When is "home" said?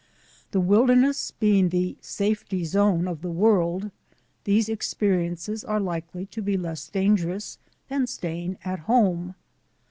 8.79-9.35